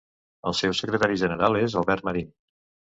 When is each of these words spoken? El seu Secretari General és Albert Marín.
El 0.51 0.55
seu 0.61 0.73
Secretari 0.79 1.21
General 1.25 1.61
és 1.63 1.81
Albert 1.85 2.11
Marín. 2.11 2.35